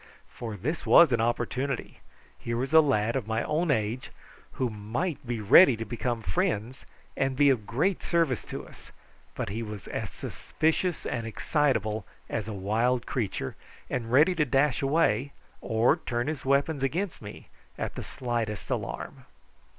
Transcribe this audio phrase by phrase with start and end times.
[0.29, 1.99] For this was an opportunity
[2.39, 4.09] here was a lad of my own age
[4.53, 8.91] who might be ready to become friends and be of great service to us;
[9.35, 13.55] but he was as suspicious and excitable as a wild creature,
[13.91, 19.25] and ready to dash away or turn his weapons against me at the slightest alarm.